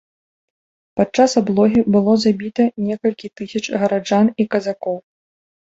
[1.01, 5.01] Падчас аблогі было забіта некалькі тысяч гараджан і казакоў.